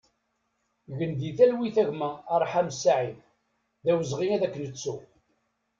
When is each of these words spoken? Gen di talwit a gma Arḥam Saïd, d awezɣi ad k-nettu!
Gen 0.97 1.11
di 1.19 1.29
talwit 1.37 1.77
a 1.83 1.85
gma 1.89 2.09
Arḥam 2.33 2.69
Saïd, 2.81 3.17
d 3.83 3.85
awezɣi 3.91 4.27
ad 4.35 4.43
k-nettu! 4.53 4.95